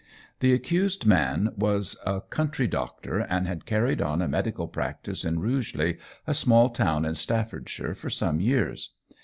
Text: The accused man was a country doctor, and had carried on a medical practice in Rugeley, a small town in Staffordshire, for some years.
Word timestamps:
The 0.39 0.51
accused 0.51 1.05
man 1.05 1.53
was 1.55 1.95
a 2.07 2.21
country 2.21 2.65
doctor, 2.67 3.19
and 3.19 3.47
had 3.47 3.67
carried 3.67 4.01
on 4.01 4.19
a 4.19 4.27
medical 4.27 4.67
practice 4.67 5.23
in 5.23 5.37
Rugeley, 5.39 5.99
a 6.25 6.33
small 6.33 6.71
town 6.71 7.05
in 7.05 7.13
Staffordshire, 7.13 7.93
for 7.93 8.09
some 8.09 8.39
years. 8.39 8.93